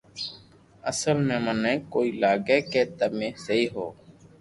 [0.91, 3.89] اسل مي مني ڪوئي لاگي ڪي تمي سھو ھون